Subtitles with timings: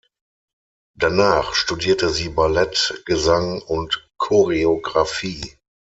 [0.97, 5.55] Danach studierte sie Ballett, Gesang und Choreografie.